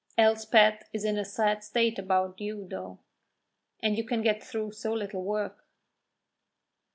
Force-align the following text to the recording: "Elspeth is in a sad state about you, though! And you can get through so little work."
"Elspeth 0.17 0.89
is 0.93 1.05
in 1.05 1.15
a 1.15 1.23
sad 1.23 1.63
state 1.63 1.99
about 1.99 2.41
you, 2.41 2.67
though! 2.67 2.97
And 3.83 3.95
you 3.99 4.03
can 4.03 4.23
get 4.23 4.41
through 4.43 4.71
so 4.71 4.93
little 4.93 5.21
work." 5.21 5.63